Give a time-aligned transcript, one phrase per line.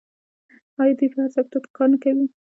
[0.81, 2.25] آیا دوی په هر سکتور کې کار نه کوي؟